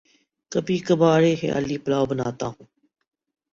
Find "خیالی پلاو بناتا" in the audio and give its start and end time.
1.35-2.45